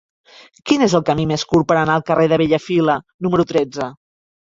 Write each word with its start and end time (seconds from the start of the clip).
Quin 0.69 0.85
és 0.85 0.95
el 0.99 1.03
camí 1.09 1.27
més 1.33 1.45
curt 1.53 1.69
per 1.73 1.79
anar 1.83 1.99
al 1.99 2.07
carrer 2.09 2.27
de 2.35 2.43
Bellafila 2.45 3.01
número 3.29 3.51
tretze? 3.57 3.97